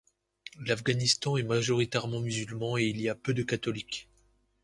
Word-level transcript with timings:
L'Afghanistan 0.65 1.37
est 1.37 1.43
majoritairement 1.43 2.21
musulman 2.21 2.75
et 2.75 2.85
il 2.85 2.99
y 2.99 3.07
a 3.07 3.13
peu 3.13 3.35
de 3.35 3.43
catholiques. 3.43 4.09